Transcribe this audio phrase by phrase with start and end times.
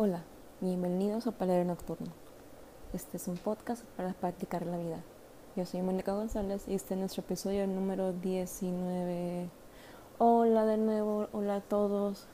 [0.00, 0.22] Hola,
[0.60, 2.12] bienvenidos a Palero Nocturno.
[2.92, 5.02] Este es un podcast para practicar la vida.
[5.56, 9.50] Yo soy Mónica González y este es nuestro episodio número 19.
[10.18, 12.28] Hola de nuevo, hola a todos.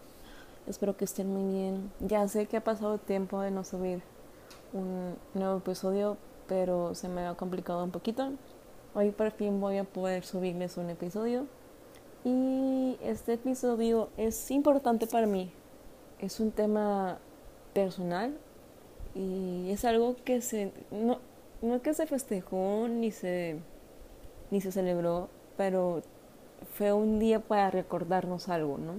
[0.67, 1.91] Espero que estén muy bien.
[2.01, 4.03] Ya sé que ha pasado tiempo de no subir
[4.75, 8.33] un nuevo episodio, pero se me ha complicado un poquito.
[8.95, 11.47] Hoy por fin voy a poder subirles un episodio.
[12.25, 15.51] Y este episodio es importante para mí.
[16.19, 17.21] Es un tema
[17.75, 18.37] personal
[19.15, 21.19] y es algo que se no,
[21.63, 23.59] no que se festejó ni se
[24.51, 26.03] ni se celebró, pero
[26.75, 28.95] fue un día para recordarnos algo, ¿no?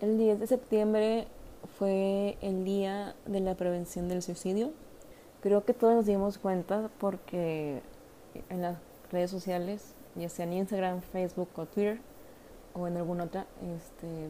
[0.00, 1.26] El 10 de septiembre
[1.78, 4.72] fue el día de la prevención del suicidio.
[5.40, 7.80] Creo que todos nos dimos cuenta porque
[8.48, 8.78] en las
[9.10, 11.98] redes sociales, ya sea en Instagram, Facebook o Twitter
[12.74, 14.28] o en alguna otra, este,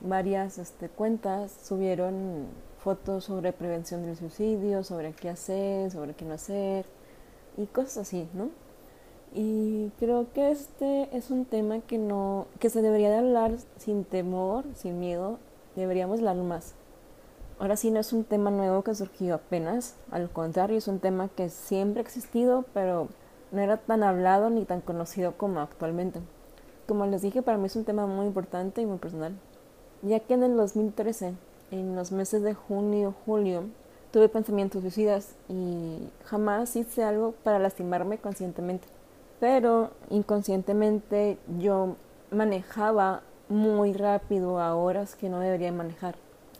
[0.00, 2.46] varias este, cuentas subieron
[2.82, 6.84] fotos sobre prevención del suicidio, sobre qué hacer, sobre qué no hacer
[7.56, 8.50] y cosas así, ¿no?
[9.34, 14.04] Y creo que este es un tema que no que se debería de hablar sin
[14.04, 15.38] temor, sin miedo,
[15.76, 16.74] deberíamos hablar más.
[17.58, 21.28] Ahora sí no es un tema nuevo que surgió apenas, al contrario, es un tema
[21.28, 23.08] que siempre ha existido, pero
[23.52, 26.20] no era tan hablado ni tan conocido como actualmente.
[26.88, 29.34] Como les dije, para mí es un tema muy importante y muy personal,
[30.02, 31.34] ya que en el 2013
[31.72, 33.64] en los meses de junio, julio,
[34.12, 38.86] tuve pensamientos suicidas y jamás hice algo para lastimarme conscientemente.
[39.40, 41.96] Pero inconscientemente yo
[42.30, 46.14] manejaba muy rápido a horas que no debería manejar.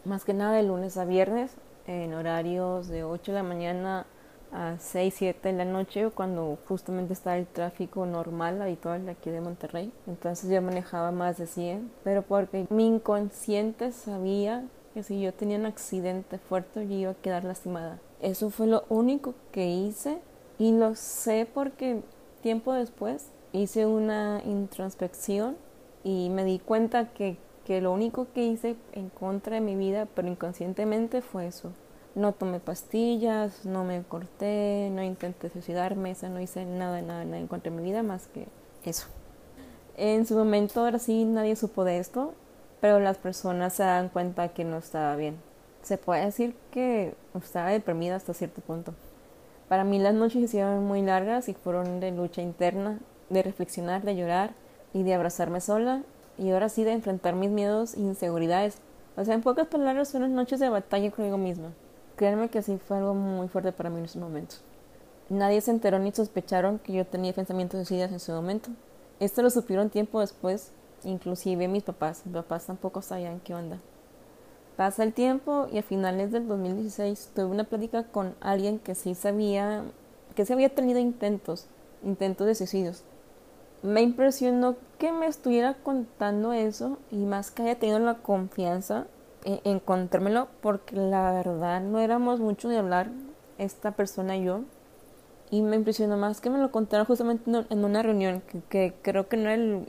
[0.05, 1.53] Más que nada de lunes a viernes,
[1.87, 4.07] en horarios de 8 de la mañana
[4.51, 9.41] a 6, 7 de la noche, cuando justamente está el tráfico normal habitual aquí de
[9.41, 9.93] Monterrey.
[10.07, 15.59] Entonces yo manejaba más de 100, pero porque mi inconsciente sabía que si yo tenía
[15.59, 17.99] un accidente fuerte yo iba a quedar lastimada.
[18.21, 20.19] Eso fue lo único que hice
[20.59, 22.03] y lo sé porque
[22.43, 25.57] tiempo después hice una introspección
[26.05, 30.07] y me di cuenta que, que lo único que hice en contra de mi vida,
[30.15, 31.73] pero inconscientemente fue eso.
[32.15, 37.47] No tomé pastillas, no me corté, no intenté suicidarme, no hice nada, nada, nada en
[37.47, 38.47] contra de mi vida más que
[38.85, 39.07] eso.
[39.97, 42.35] En su momento ahora sí nadie supo de esto
[42.83, 45.37] pero las personas se dan cuenta que no estaba bien.
[45.83, 48.93] Se puede decir que estaba deprimida hasta cierto punto.
[49.69, 52.99] Para mí las noches hicieron muy largas y fueron de lucha interna,
[53.31, 54.51] de reflexionar, de llorar
[54.93, 56.03] y de abrazarme sola
[56.37, 58.79] y ahora sí de enfrentar mis miedos e inseguridades.
[59.17, 61.69] O sea, en pocas palabras, fueron noches de batalla conmigo misma.
[62.17, 64.61] Créanme que así fue algo muy fuerte para mí en esos momentos.
[65.29, 68.71] Nadie se enteró ni sospecharon que yo tenía pensamientos suicidas en ese momento.
[69.21, 70.73] Esto lo supieron tiempo después
[71.05, 73.79] inclusive mis papás, mis papás tampoco sabían qué onda.
[74.77, 79.15] Pasa el tiempo y a finales del 2016 tuve una plática con alguien que sí
[79.15, 79.85] sabía,
[80.35, 81.67] que sí había tenido intentos,
[82.03, 83.05] intentos de suicidios.
[83.83, 89.07] Me impresionó que me estuviera contando eso y más que haya tenido la confianza
[89.45, 93.11] en, contármelo porque la verdad no éramos mucho de hablar
[93.59, 94.61] esta persona y yo.
[95.51, 99.29] Y me impresionó más que me lo contara justamente en una reunión que, que creo
[99.29, 99.87] que no era el,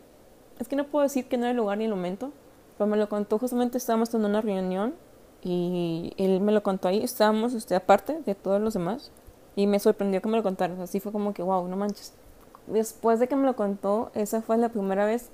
[0.60, 2.32] es que no puedo decir que no era lugar ni el momento,
[2.78, 4.94] pero me lo contó justamente estábamos en una reunión
[5.42, 9.12] y él me lo contó ahí, estábamos usted aparte de todos los demás
[9.56, 12.14] y me sorprendió que me lo contaran, así fue como que wow, no manches.
[12.68, 15.30] Después de que me lo contó, esa fue la primera vez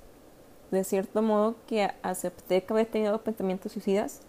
[0.70, 4.20] de cierto modo que acepté que había tenido pensamientos suicidas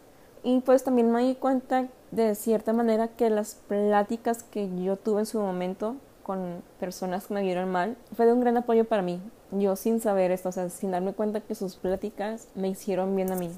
[0.44, 5.22] y pues también me di cuenta de cierta manera que las pláticas que yo tuve
[5.22, 9.02] en su momento con personas que me vieron mal fue de un gran apoyo para
[9.02, 9.22] mí
[9.52, 13.32] yo sin saber esto, o sea, sin darme cuenta que sus pláticas me hicieron bien
[13.32, 13.50] a mí.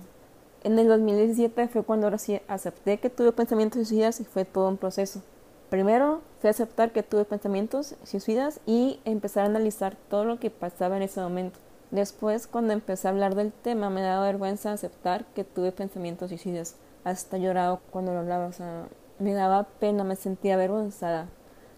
[0.64, 4.70] En el 2017 fue cuando ahora sí acepté que tuve pensamientos suicidas y fue todo
[4.70, 5.22] un proceso.
[5.70, 10.98] Primero fue aceptar que tuve pensamientos suicidas y empezar a analizar todo lo que pasaba
[10.98, 11.60] en ese momento.
[11.92, 16.76] Después, cuando empecé a hablar del tema, me daba vergüenza aceptar que tuve pensamientos suicidas.
[17.04, 18.88] Hasta lloraba cuando lo hablaba, o sea,
[19.20, 21.28] me daba pena, me sentía avergonzada.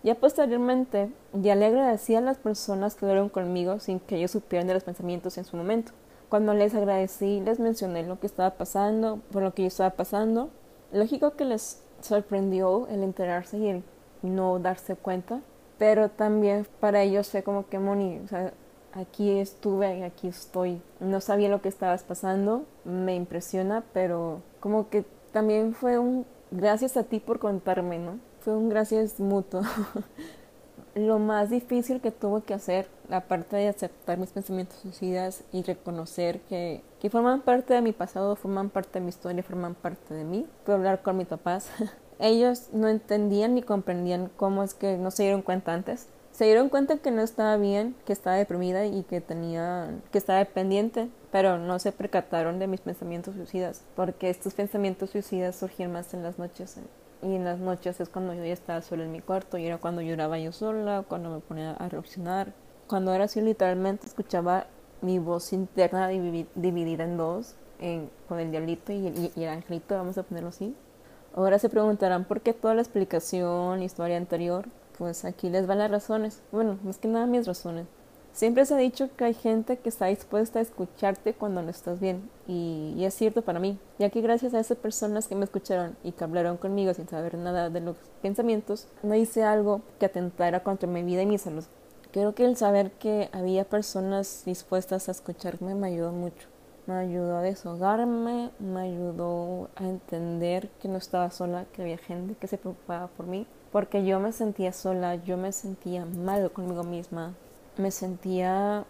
[0.05, 4.67] Ya posteriormente, ya le agradecí a las personas que fueron conmigo sin que ellos supieran
[4.67, 5.93] de los pensamientos en su momento.
[6.29, 10.51] Cuando les agradecí, les mencioné lo que estaba pasando, por lo que yo estaba pasando.
[10.93, 13.83] Lógico que les sorprendió el enterarse y el
[14.21, 15.41] no darse cuenta,
[15.79, 18.21] pero también para ellos fue como que, Moni,
[18.93, 20.83] aquí estuve, aquí estoy.
[20.99, 26.95] No sabía lo que estabas pasando, me impresiona, pero como que también fue un gracias
[26.95, 28.19] a ti por contarme, ¿no?
[28.45, 29.63] Fue un gracias mutuo.
[30.95, 36.39] lo más difícil que tuve que hacer, aparte de aceptar mis pensamientos suicidas y reconocer
[36.41, 40.23] que, que forman parte de mi pasado, forman parte de mi historia, forman parte de
[40.23, 41.69] mí, fue hablar con mis papás.
[42.19, 46.07] Ellos no entendían ni comprendían cómo es que no se dieron cuenta antes.
[46.31, 50.37] Se dieron cuenta que no estaba bien, que estaba deprimida y que tenía, que estaba
[50.37, 56.13] dependiente, pero no se percataron de mis pensamientos suicidas, porque estos pensamientos suicidas surgían más
[56.13, 56.77] en las noches
[57.21, 59.77] y en las noches es cuando yo ya estaba sola en mi cuarto y era
[59.77, 62.53] cuando lloraba yo sola, cuando me ponía a reaccionar,
[62.87, 64.67] cuando era así literalmente escuchaba
[65.01, 67.55] mi voz interna dividida en dos,
[68.27, 70.75] con el diablito y, el angelito, vamos a ponerlo así.
[71.35, 74.65] Ahora se preguntarán por qué toda la explicación, historia anterior,
[74.97, 76.41] pues aquí les van las razones.
[76.51, 77.87] Bueno, más que nada mis razones.
[78.35, 82.01] Siempre se ha dicho que hay gente que está dispuesta a escucharte cuando no estás
[82.01, 82.29] bien.
[82.49, 86.11] Y, es cierto para mí, ya que gracias a esas personas que me escucharon y
[86.11, 90.89] que hablaron conmigo sin saber nada de los pensamientos, no hice algo que atentara contra
[90.89, 91.63] mi vida y mi salud.
[92.11, 96.49] Creo que el saber que había personas dispuestas a escucharme me ayudó mucho.
[96.87, 102.35] Me ayudó a desahogarme, me ayudó a entender que no estaba sola, que había gente
[102.35, 106.83] que se preocupaba por mí, porque yo me sentía sola, yo me sentía mal conmigo
[106.83, 107.33] misma,
[107.77, 108.85] me sentía,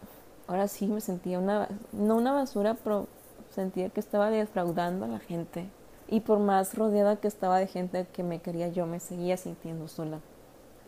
[0.47, 3.07] ahora sí me sentía una, no una basura, pero
[3.51, 5.69] sentía que estaba defraudando a la gente.
[6.07, 9.87] Y por más rodeada que estaba de gente que me quería, yo me seguía sintiendo
[9.87, 10.19] sola.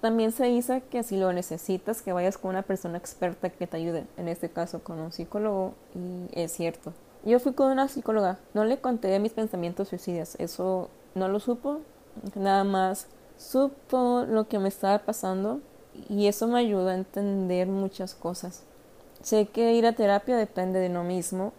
[0.01, 3.77] También se dice que si lo necesitas, que vayas con una persona experta que te
[3.77, 6.93] ayude, en este caso con un psicólogo, y es cierto.
[7.25, 11.79] Yo fui con una psicóloga, no le conté mis pensamientos suicidas, eso no lo supo,
[12.35, 13.07] nada más
[13.37, 15.61] supo lo que me estaba pasando
[16.09, 18.63] y eso me ayuda a entender muchas cosas.
[19.21, 21.53] Sé que ir a terapia depende de uno mismo,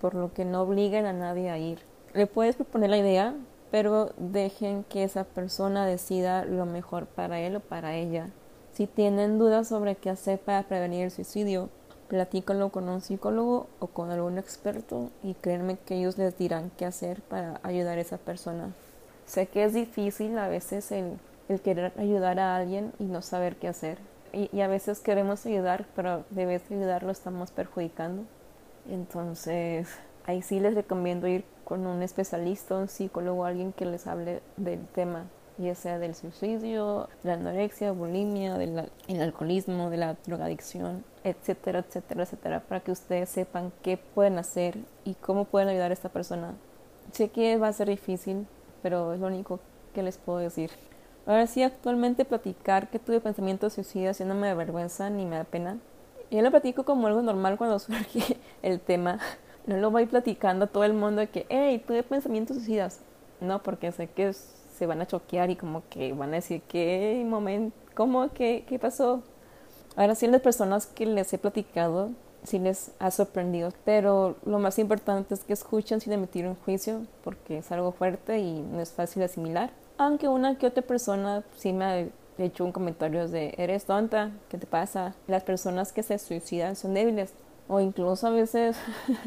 [0.00, 1.80] por lo que no obliguen a nadie a ir.
[2.14, 3.34] Le puedes proponer la idea,
[3.70, 8.30] pero dejen que esa persona decida lo mejor para él o para ella.
[8.72, 11.68] Si tienen dudas sobre qué hacer para prevenir el suicidio,
[12.08, 16.86] platícalo con un psicólogo o con algún experto y créanme que ellos les dirán qué
[16.86, 18.72] hacer para ayudar a esa persona.
[19.26, 23.56] Sé que es difícil a veces el el querer ayudar a alguien y no saber
[23.56, 23.98] qué hacer.
[24.32, 28.24] Y, a veces queremos ayudar, pero de vez de ayudar lo estamos perjudicando.
[28.90, 29.88] Entonces,
[30.26, 34.86] ahí sí les recomiendo ir con un especialista, un psicólogo, alguien que les hable del
[34.88, 35.24] tema,
[35.58, 38.90] ya sea del suicidio, la anorexia, bulimia, del
[39.20, 45.14] alcoholismo, de la drogadicción, etcétera, etcétera, etcétera, para que ustedes sepan qué pueden hacer y
[45.14, 46.54] cómo pueden ayudar a esta persona.
[47.12, 48.46] Sé que va a ser difícil,
[48.82, 49.60] pero es lo único
[49.94, 50.70] que les puedo decir.
[51.26, 55.44] Ahora sí, actualmente platicar que tuve pensamientos suicidas no me da vergüenza ni me da
[55.44, 55.78] pena.
[56.30, 59.18] Yo lo platico como algo normal cuando surge el tema.
[59.66, 63.00] No lo voy platicando a todo el mundo de que, hey, tuve pensamientos suicidas.
[63.40, 67.24] No, porque sé que se van a choquear y como que van a decir, ¿qué
[67.26, 67.76] momento?
[67.94, 68.28] ¿Cómo?
[68.32, 69.22] ¿Qué, qué pasó?
[69.96, 72.10] Ahora sí, las personas que les he platicado,
[72.44, 73.72] sí les ha sorprendido.
[73.84, 78.38] Pero lo más importante es que escuchen sin emitir un juicio, porque es algo fuerte
[78.38, 79.70] y no es fácil asimilar.
[79.98, 82.06] Aunque una que otra persona sí me ha
[82.38, 85.14] hecho un comentario de eres tonta, ¿qué te pasa?
[85.26, 87.32] Las personas que se suicidan son débiles.
[87.68, 88.76] O incluso a veces,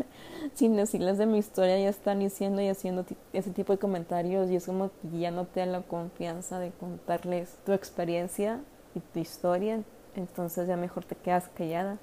[0.54, 4.56] sin decirles de mi historia, ya están diciendo y haciendo ese tipo de comentarios y
[4.56, 8.62] es como que ya no te dan la confianza de contarles tu experiencia
[8.96, 9.82] y tu historia,
[10.16, 11.98] entonces ya mejor te quedas callada.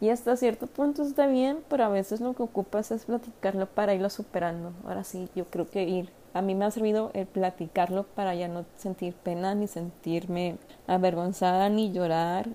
[0.00, 3.94] Y hasta cierto punto está bien, pero a veces lo que ocupas es platicarlo para
[3.94, 4.72] irlo superando.
[4.84, 8.48] Ahora sí, yo creo que ir a mí me ha servido el platicarlo para ya
[8.48, 10.56] no sentir pena ni sentirme
[10.86, 12.48] avergonzada ni llorar.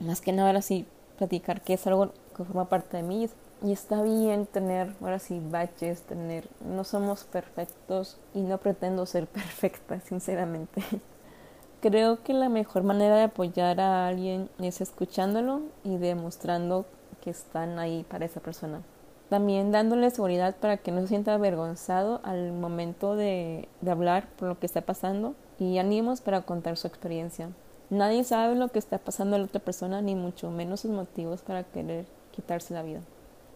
[0.00, 0.86] Más que nada ahora sí
[1.18, 3.28] platicar que es algo que forma parte de mí.
[3.62, 6.48] Y está bien tener ahora sí baches, tener...
[6.60, 10.82] No somos perfectos y no pretendo ser perfecta, sinceramente.
[11.80, 16.86] Creo que la mejor manera de apoyar a alguien es escuchándolo y demostrando
[17.20, 18.82] que están ahí para esa persona.
[19.28, 24.58] También dándole seguridad para que no se sienta avergonzado al momento de, hablar por lo
[24.58, 27.50] que está pasando y ánimos para contar su experiencia.
[27.90, 31.42] Nadie sabe lo que está pasando a la otra persona, ni mucho menos sus motivos
[31.42, 33.00] para querer quitarse la vida.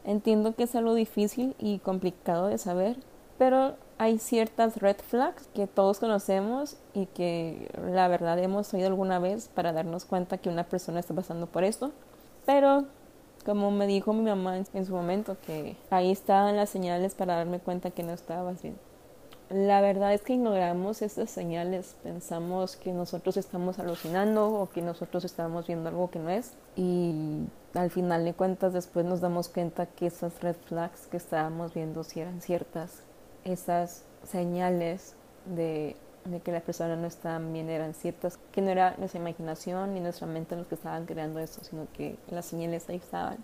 [0.04, 2.96] Entiendo que es algo difícil y complicado de saber,
[3.38, 9.18] pero hay ciertas red flags que todos conocemos y que la verdad hemos oído alguna
[9.18, 11.92] vez para darnos cuenta que una persona está pasando por esto.
[12.44, 12.86] Pero
[13.44, 17.58] como me dijo mi mamá en su momento, que ahí estaban las señales para darme
[17.58, 18.76] cuenta que no estaba bien.
[19.52, 25.26] La verdad es que ignoramos estas señales, pensamos que nosotros estamos alucinando o que nosotros
[25.26, 26.54] estamos viendo algo que no es.
[26.75, 27.42] Y
[27.75, 32.02] al final de cuentas después nos damos cuenta que esas red flags que estábamos viendo
[32.02, 33.02] si eran ciertas,
[33.44, 38.94] esas señales de de que las personas no estaban bien eran ciertas, que no era
[38.98, 42.96] nuestra imaginación ni nuestra mente los que estaban creando eso, sino que las señales ahí
[42.96, 43.38] estaban.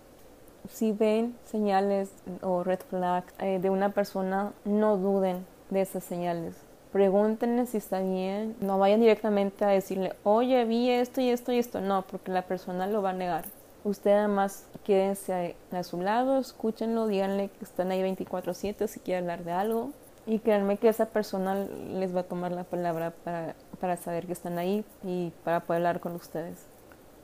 [0.69, 6.55] Si ven señales o red flags eh, de una persona, no duden de esas señales.
[6.91, 8.55] Pregúntenle si está bien.
[8.61, 11.81] No vayan directamente a decirle, oye, vi esto y esto y esto.
[11.81, 13.45] No, porque la persona lo va a negar.
[13.83, 19.43] Usted además quédense a su lado, escúchenlo, díganle que están ahí 24/7 si quiere hablar
[19.45, 19.91] de algo.
[20.29, 24.33] Y créanme que esa persona les va a tomar la palabra para, para saber que
[24.33, 26.67] están ahí y para poder hablar con ustedes.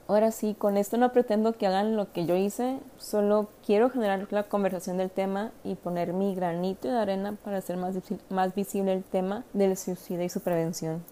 [0.07, 4.25] Ahora sí, con esto no pretendo que hagan lo que yo hice, solo quiero generar
[4.31, 7.95] la conversación del tema y poner mi granito de arena para hacer más,
[8.29, 11.03] más visible el tema del suicidio y su prevención.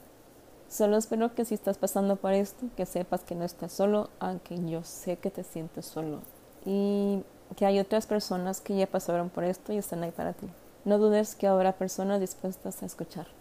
[0.69, 4.57] Solo espero que si estás pasando por esto, que sepas que no estás solo, aunque
[4.67, 6.21] yo sé que te sientes solo.
[6.65, 7.21] Y
[7.55, 10.47] que hay otras personas que ya pasaron por esto y están ahí para ti.
[10.85, 13.31] No dudes que habrá personas dispuestas a escucharte.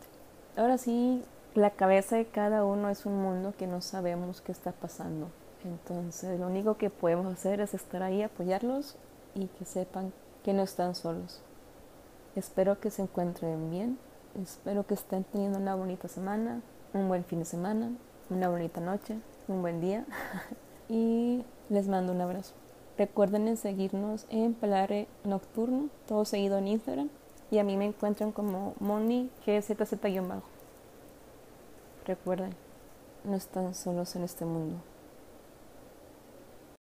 [0.56, 1.24] Ahora sí,
[1.56, 5.26] la cabeza de cada uno es un mundo que no sabemos qué está pasando.
[5.64, 8.94] Entonces, lo único que podemos hacer es estar ahí, apoyarlos
[9.34, 10.12] y que sepan
[10.44, 11.40] que no están solos.
[12.36, 13.98] Espero que se encuentren bien,
[14.40, 16.60] espero que estén teniendo una bonita semana,
[16.94, 17.90] un buen fin de semana,
[18.30, 19.18] una bonita noche,
[19.48, 20.06] un buen día
[20.88, 22.54] y les mando un abrazo.
[22.96, 27.10] Recuerden seguirnos en Pelare Nocturno, todo seguido en Instagram
[27.52, 30.42] y a mí me encuentran como Moni GZZ-bajo.
[32.06, 32.54] Recuerden,
[33.24, 34.78] no están solos en este mundo.